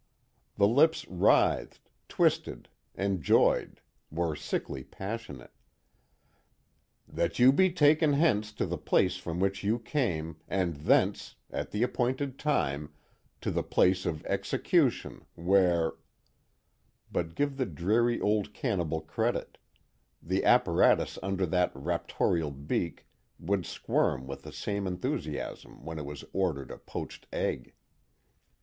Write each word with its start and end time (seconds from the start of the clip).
The 0.55 0.67
lips 0.67 1.07
writhed, 1.07 1.79
twisted, 2.09 2.69
enjoyed, 2.95 3.81
were 4.09 4.35
sickly 4.35 4.83
passionate: 4.83 5.51
"that 7.07 7.37
you 7.37 7.51
be 7.53 7.69
taken 7.71 8.13
hence 8.13 8.51
to 8.53 8.65
the 8.65 8.79
place 8.79 9.17
from 9.17 9.39
which 9.39 9.63
you 9.63 9.77
came, 9.77 10.37
and 10.47 10.73
thence, 10.75 11.35
at 11.51 11.69
the 11.69 11.83
appointed 11.83 12.39
time, 12.39 12.91
to 13.41 13.51
the 13.51 13.61
place 13.61 14.07
of 14.07 14.25
execution, 14.25 15.23
where" 15.35 15.91
but 17.11 17.35
give 17.35 17.57
the 17.57 17.67
dreary 17.67 18.19
old 18.19 18.55
cannibal 18.55 19.01
credit, 19.01 19.59
the 20.19 20.43
apparatus 20.43 21.19
under 21.21 21.45
that 21.45 21.71
raptorial 21.75 22.49
beak 22.49 23.05
would 23.37 23.67
squirm 23.67 24.25
with 24.25 24.41
the 24.41 24.51
same 24.51 24.87
enthusiasm 24.87 25.85
when 25.85 25.99
it 25.99 26.07
was 26.07 26.25
ordering 26.33 26.71
a 26.71 26.79
poached 26.79 27.27
egg. 27.31 27.75